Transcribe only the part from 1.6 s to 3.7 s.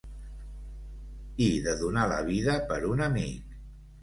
de donar la vida per un amic